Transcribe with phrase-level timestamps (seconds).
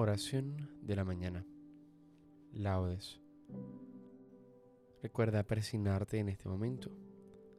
[0.00, 1.44] Oración de la mañana.
[2.52, 3.20] Laudes.
[5.02, 6.96] Recuerda persignarte en este momento.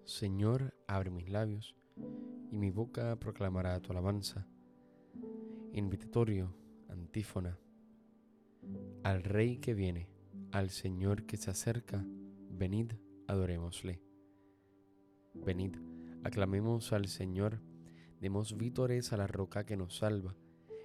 [0.06, 1.76] Señor, abre mis labios
[2.50, 4.48] y mi boca proclamará tu alabanza.
[5.74, 6.56] Invitatorio,
[6.88, 7.60] antífona.
[9.04, 10.08] Al Rey que viene,
[10.54, 12.06] al Señor que se acerca,
[12.52, 12.94] venid,
[13.28, 14.02] adorémosle.
[15.34, 15.76] Venid,
[16.24, 17.60] aclamemos al Señor,
[18.22, 20.38] demos vítores a la roca que nos salva,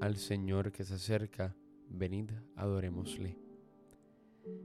[0.00, 1.56] al Señor que se acerca,
[1.88, 3.38] venid, adorémosle.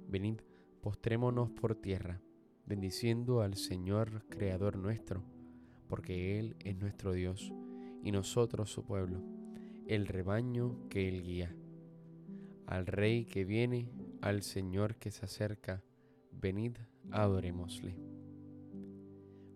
[0.08, 0.42] Venid,
[0.82, 2.22] postrémonos por tierra,
[2.66, 5.24] bendiciendo al Señor Creador nuestro,
[5.88, 7.54] porque Él es nuestro Dios
[8.04, 9.22] y nosotros su pueblo,
[9.88, 11.56] el rebaño que Él guía.
[12.66, 13.90] Al Rey que viene,
[14.22, 15.84] al Señor que se acerca,
[16.32, 16.78] venid,
[17.12, 17.98] adorémosle.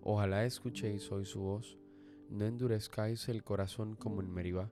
[0.02, 1.80] Ojalá escuchéis hoy su voz,
[2.30, 4.72] no endurezcáis el corazón como en Meribá,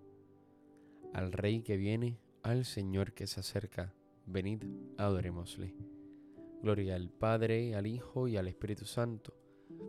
[1.13, 3.93] Al Rey que viene, al Señor que se acerca,
[4.25, 4.63] venid,
[4.97, 5.75] adorémosle.
[6.61, 9.33] Gloria al Padre, al Hijo y al Espíritu Santo,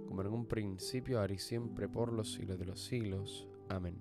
[0.06, 3.48] como en un principio, ahora y siempre, por los siglos de los siglos.
[3.68, 4.00] Amén.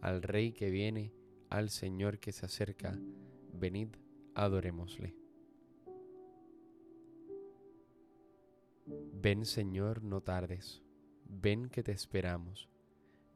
[0.00, 1.14] Al Rey que viene,
[1.48, 2.98] al Señor que se acerca,
[3.52, 3.88] venid,
[4.34, 5.14] adorémosle.
[8.86, 10.82] Ven Señor, no tardes,
[11.24, 12.71] ven que te esperamos.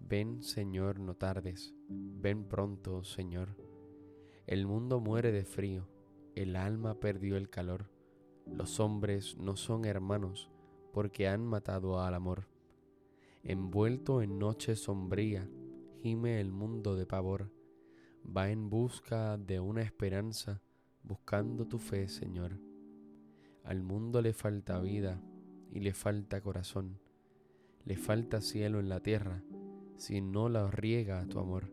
[0.09, 3.57] Ven Señor, no tardes, ven pronto Señor.
[4.47, 5.89] El mundo muere de frío,
[6.37, 7.91] el alma perdió el calor,
[8.47, 10.49] los hombres no son hermanos
[10.93, 12.47] porque han matado al amor.
[13.43, 15.51] Envuelto en noche sombría,
[16.03, 17.51] gime el mundo de pavor,
[18.25, 20.63] va en busca de una esperanza,
[21.03, 22.61] buscando tu fe, Señor.
[23.65, 25.21] Al mundo le falta vida,
[25.73, 27.01] y le falta corazón,
[27.85, 29.43] le falta cielo en la tierra,
[29.97, 31.73] si no la riega tu amor.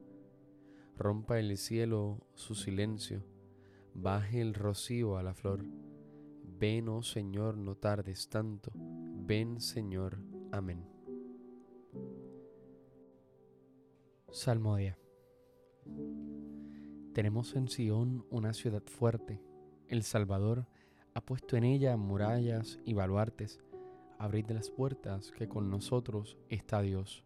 [0.97, 3.23] Rompa el cielo su silencio,
[3.94, 5.66] baje el rocío a la flor.
[6.59, 10.17] Ven, oh Señor, no tardes tanto, ven, Señor.
[10.51, 10.85] Amén.
[14.31, 14.97] Salmodia.
[17.13, 19.41] Tenemos en Sión una ciudad fuerte.
[19.88, 20.67] El Salvador
[21.13, 23.59] ha puesto en ella murallas y baluartes
[24.23, 27.25] abrid las puertas, que con nosotros está Dios.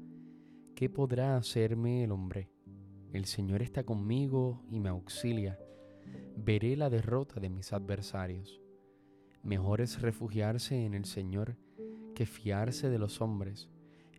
[0.81, 2.49] ¿Qué podrá hacerme el hombre?
[3.13, 5.59] El Señor está conmigo y me auxilia.
[6.35, 8.59] Veré la derrota de mis adversarios.
[9.43, 11.55] Mejor es refugiarse en el Señor
[12.15, 13.69] que fiarse de los hombres.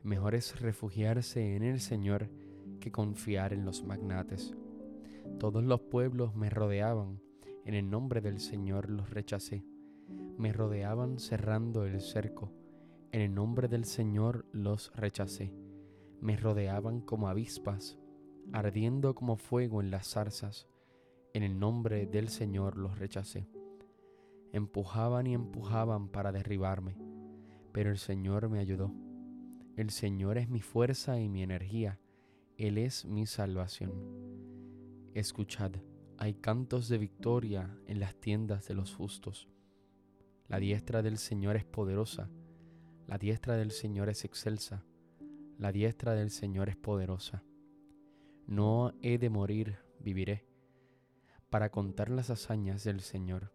[0.04, 2.30] Mejor es refugiarse en el Señor
[2.78, 4.54] que confiar en los magnates.
[5.40, 7.20] Todos los pueblos me rodeaban,
[7.64, 9.64] en el nombre del Señor los rechacé.
[10.38, 12.52] Me rodeaban cerrando el cerco
[13.10, 15.52] en el nombre del Señor los rechacé.
[16.22, 17.98] Me rodeaban como avispas,
[18.50, 20.66] ardiendo como fuego en las zarzas.
[21.34, 23.46] En el nombre del Señor los rechacé.
[24.52, 26.96] Empujaban y empujaban para derribarme,
[27.72, 28.94] pero el Señor me ayudó.
[29.76, 32.00] El Señor es mi fuerza y mi energía.
[32.56, 33.92] Él es mi salvación.
[35.12, 35.72] Escuchad,
[36.16, 39.50] hay cantos de victoria en las tiendas de los justos.
[40.48, 42.30] La diestra del Señor es poderosa
[43.12, 44.84] la diestra del Señor es excelsa,
[45.62, 47.44] la diestra del Señor es poderosa.
[48.48, 50.44] No he de morir, viviré,
[51.50, 53.52] para contar las hazañas del Señor.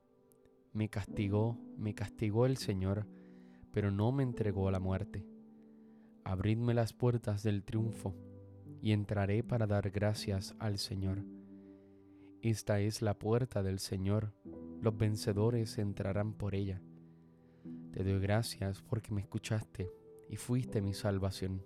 [0.71, 3.07] Me castigó, me castigó el Señor,
[3.74, 5.27] pero no me entregó a la muerte.
[6.24, 8.15] Abridme las puertas del triunfo,
[8.81, 11.25] y entraré para dar gracias al Señor.
[12.42, 14.33] Esta es la puerta del Señor,
[14.80, 16.81] los vencedores entrarán por ella.
[17.92, 19.92] Te doy gracias porque me escuchaste
[20.30, 21.65] y fuiste mi salvación.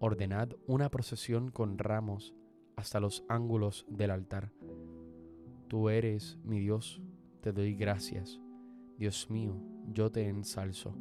[0.00, 2.34] Ordenad una procesión con ramos
[2.74, 4.50] hasta los ángulos del altar
[5.70, 7.00] Tú eres mi Dios,
[7.42, 8.40] te doy gracias.
[8.98, 9.54] Dios mío,
[9.86, 10.96] yo te ensalzo.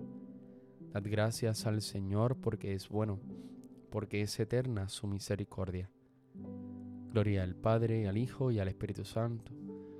[0.93, 3.19] Dad gracias al Señor porque es bueno,
[3.89, 5.89] porque es eterna su misericordia.
[7.11, 9.51] Gloria al Padre, al Hijo y al Espíritu Santo,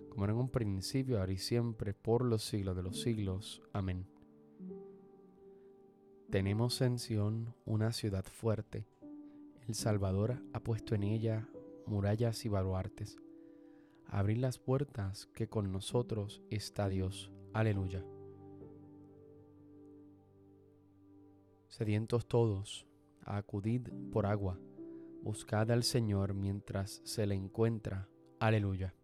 [0.10, 3.63] como en un principio, ahora y siempre, por los siglos de los siglos.
[3.74, 4.06] Amén.
[6.31, 8.87] Tenemos en Sión una ciudad fuerte.
[9.67, 11.47] El Salvador ha puesto en ella
[11.85, 13.17] murallas y baluartes
[14.09, 17.31] abrid las puertas que con nosotros está Dios.
[17.53, 18.03] Aleluya.
[21.67, 22.87] Sedientos todos,
[23.23, 24.59] acudid por agua,
[25.21, 28.09] buscad al Señor mientras se le encuentra.
[28.39, 28.95] Aleluya.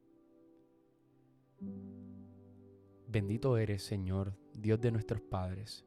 [3.07, 5.85] Bendito eres, Señor, Dios de nuestros padres.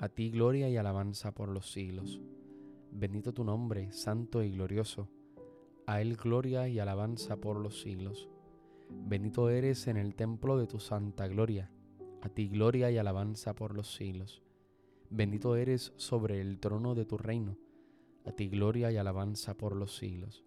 [0.00, 2.20] A ti gloria y alabanza por los siglos.
[2.92, 5.08] Bendito tu nombre, santo y glorioso.
[5.88, 8.28] A él gloria y alabanza por los siglos.
[8.88, 11.72] Bendito eres en el templo de tu santa gloria,
[12.22, 14.40] a ti gloria y alabanza por los siglos.
[15.10, 17.58] Bendito eres sobre el trono de tu reino,
[18.24, 20.44] a ti gloria y alabanza por los siglos.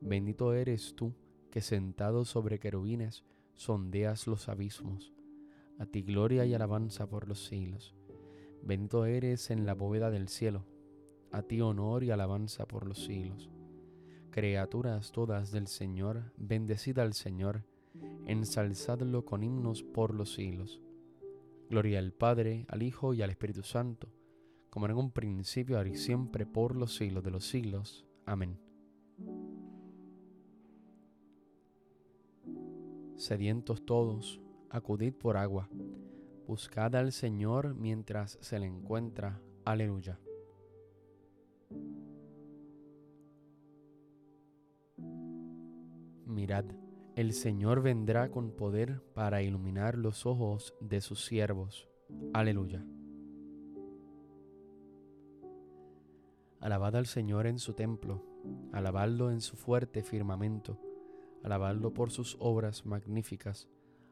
[0.00, 1.14] Bendito eres tú
[1.52, 3.24] que sentado sobre querubines
[3.54, 5.12] sondeas los abismos,
[5.78, 7.94] a ti gloria y alabanza por los siglos.
[8.64, 10.64] Bendito eres en la bóveda del cielo,
[11.30, 13.50] a ti honor y alabanza por los siglos.
[14.30, 17.66] Criaturas todas del Señor, bendecid al Señor,
[18.24, 20.80] ensalzadlo con himnos por los siglos.
[21.68, 24.08] Gloria al Padre, al Hijo y al Espíritu Santo,
[24.70, 28.06] como en un principio, ahora y siempre, por los siglos de los siglos.
[28.24, 28.58] Amén.
[33.16, 34.40] Sedientos todos,
[34.70, 35.68] acudid por agua,
[36.46, 39.40] buscad al Señor mientras se le encuentra.
[39.64, 40.18] Aleluya.
[46.26, 46.64] Mirad,
[47.16, 51.88] el Señor vendrá con poder para iluminar los ojos de sus siervos.
[52.32, 52.84] Aleluya.
[56.60, 58.24] Alabad al Señor en su templo,
[58.72, 60.80] alabadlo en su fuerte firmamento,
[61.42, 63.68] alabadlo por sus obras magníficas,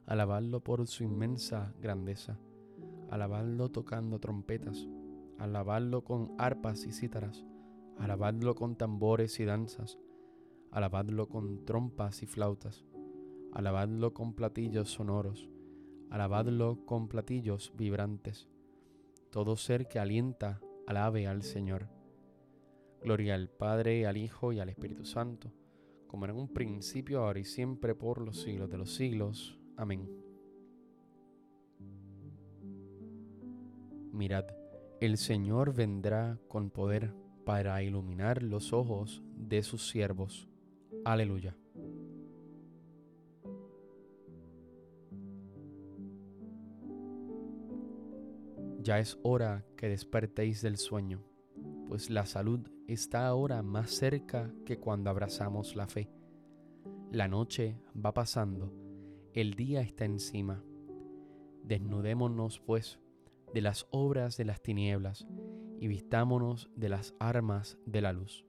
[0.06, 2.38] alabadlo por su inmensa grandeza,
[3.10, 4.88] alabadlo tocando trompetas,
[5.38, 7.44] alabadlo con arpas y cítaras,
[7.98, 9.98] alabadlo con tambores y danzas,
[10.70, 12.84] alabadlo con trompas y flautas,
[13.52, 15.48] alabadlo con platillos sonoros,
[16.10, 18.48] alabadlo con platillos vibrantes.
[19.30, 21.88] Todo ser que alienta, alabe al Señor.
[23.02, 25.52] Gloria al Padre, al Hijo y al Espíritu Santo,
[26.06, 29.58] como en un principio, ahora y siempre, por los siglos de los siglos.
[29.82, 30.08] Amén.
[34.12, 34.44] Mirad,
[35.00, 37.12] el Señor vendrá con poder
[37.44, 40.48] para iluminar los ojos de sus siervos.
[41.04, 41.56] Aleluya.
[48.82, 51.24] Ya es hora que despertéis del sueño,
[51.88, 56.08] pues la salud está ahora más cerca que cuando abrazamos la fe.
[57.10, 58.81] La noche va pasando,
[59.32, 60.62] el día está encima.
[61.64, 62.98] Desnudémonos, pues,
[63.54, 65.26] de las obras de las tinieblas
[65.78, 68.44] y vistámonos de las armas de la luz.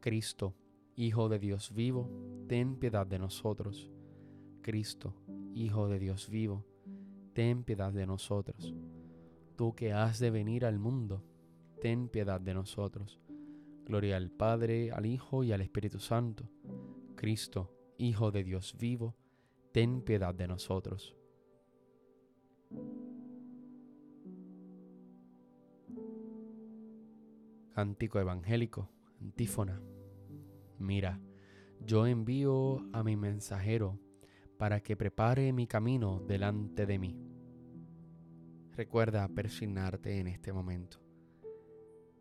[0.00, 0.54] Cristo,
[0.96, 2.10] Hijo de Dios vivo,
[2.48, 3.90] ten piedad de nosotros.
[4.62, 5.14] Cristo,
[5.54, 6.64] Hijo de Dios vivo,
[7.34, 8.74] ten piedad de nosotros.
[9.56, 11.22] Tú que has de venir al mundo,
[11.80, 13.20] ten piedad de nosotros.
[13.88, 16.46] Gloria al Padre, al Hijo y al Espíritu Santo.
[17.16, 19.16] Cristo, Hijo de Dios vivo,
[19.72, 21.16] ten piedad de nosotros.
[27.72, 28.90] Cántico evangélico,
[29.22, 29.80] antífona.
[30.78, 31.18] Mira,
[31.80, 33.98] yo envío a mi mensajero
[34.58, 37.16] para que prepare mi camino delante de mí.
[38.76, 41.07] Recuerda persignarte en este momento.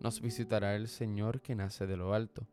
[0.00, 2.46] nos visitará el Señor que nace de lo alto,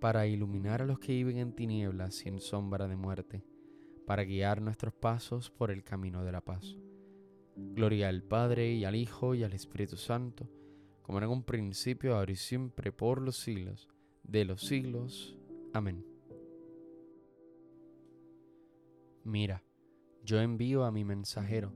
[0.00, 3.44] para iluminar a los que viven en tinieblas y en sombra de muerte,
[4.06, 6.76] para guiar nuestros pasos por el camino de la paz.
[7.56, 10.48] Gloria al Padre y al Hijo y al Espíritu Santo,
[11.02, 13.88] como en un principio, ahora y siempre, por los siglos
[14.22, 15.36] de los siglos.
[15.72, 16.04] Amén.
[19.24, 19.62] Mira,
[20.22, 21.72] yo envío a mi mensajero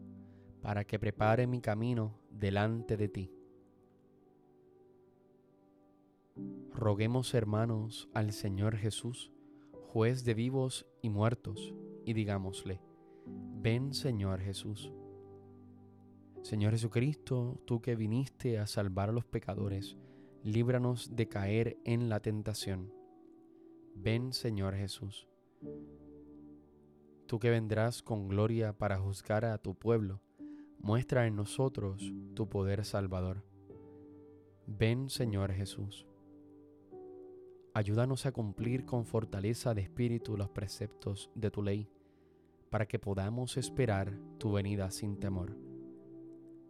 [0.61, 3.33] para que prepare mi camino delante de ti.
[6.73, 9.33] Roguemos hermanos al Señor Jesús,
[9.89, 11.75] juez de vivos y muertos,
[12.05, 12.81] y digámosle,
[13.27, 14.93] ven Señor Jesús.
[16.43, 19.97] Señor Jesucristo, tú que viniste a salvar a los pecadores,
[20.43, 22.93] líbranos de caer en la tentación.
[23.95, 25.29] Ven Señor Jesús
[27.33, 30.21] tú que vendrás con gloria para juzgar a tu pueblo,
[30.79, 33.43] muestra en nosotros tu poder salvador.
[34.67, 36.07] Ven Señor Jesús.
[37.75, 41.89] Ayúdanos a cumplir con fortaleza de espíritu los preceptos de tu ley,
[42.69, 45.57] para que podamos esperar tu venida sin temor.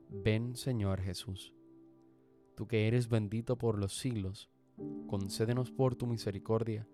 [0.09, 1.55] Ven Señor Jesús.
[2.55, 4.51] Tú que eres bendito por los siglos,
[5.07, 6.87] concédenos por tu misericordia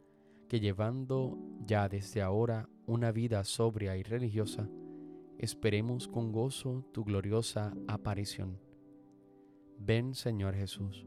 [0.48, 4.70] que llevando ya desde ahora una vida sobria y religiosa,
[5.36, 8.58] esperemos con gozo tu gloriosa aparición.
[9.78, 11.06] Ven Señor Jesús,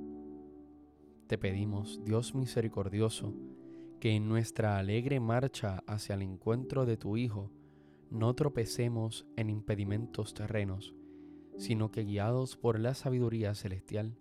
[1.31, 3.33] Te pedimos, Dios misericordioso,
[4.01, 7.49] que en nuestra alegre marcha hacia el encuentro de tu Hijo,
[8.09, 10.93] no tropecemos en impedimentos terrenos,
[11.55, 14.17] sino que guiados por la sabiduría celestial,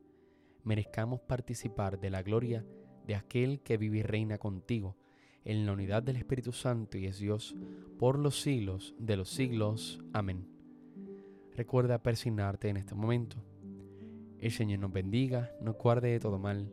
[0.62, 2.64] merezcamos participar de la gloria
[3.08, 4.96] de aquel que vive y reina contigo
[5.44, 7.56] en la unidad del Espíritu Santo y es Dios
[7.98, 9.98] por los siglos de los siglos.
[10.12, 10.46] Amén.
[11.56, 13.36] Recuerda persignarte en este momento.
[14.38, 16.72] El Señor nos bendiga, nos guarde de todo mal